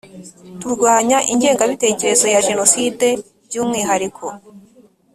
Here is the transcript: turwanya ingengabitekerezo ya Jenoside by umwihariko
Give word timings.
turwanya 0.59 1.17
ingengabitekerezo 1.31 2.25
ya 2.33 2.41
Jenoside 2.47 3.07
by 3.45 3.55
umwihariko 3.61 4.25